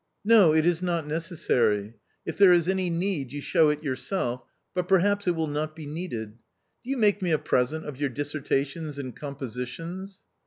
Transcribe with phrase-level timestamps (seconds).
[0.35, 1.93] "No, it is not necessary:
[2.25, 4.41] if there is any need, you show it yourself,
[4.73, 6.39] but perhaps it will not be needed.
[6.83, 10.23] Do you make I me a present of your dissertations and compositions